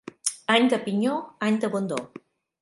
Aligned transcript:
Any 0.53 0.65
de 0.71 0.79
pinyó, 0.87 1.13
any 1.49 1.61
d'abundor. 1.67 2.03